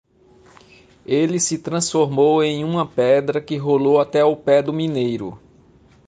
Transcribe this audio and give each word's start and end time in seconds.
Ele 1.05 1.39
se 1.39 1.59
transformou 1.59 2.41
em 2.43 2.63
uma 2.63 2.87
pedra 2.87 3.39
que 3.39 3.55
rolou 3.55 4.01
até 4.01 4.25
o 4.25 4.35
pé 4.35 4.59
do 4.59 4.73
mineiro. 4.73 5.39